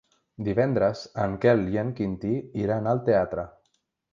[0.45, 2.33] Divendres en Quel i en Quintí
[2.65, 3.47] iran al teatre.